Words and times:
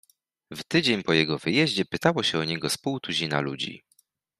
"W 0.51 0.63
tydzień 0.63 1.03
po 1.03 1.13
jego 1.13 1.37
wyjeździe 1.39 1.85
pytało 1.85 2.23
się 2.23 2.39
o 2.39 2.43
niego 2.43 2.69
z 2.69 2.77
pół 2.77 2.99
tuzina 2.99 3.41
ludzi." 3.41 3.83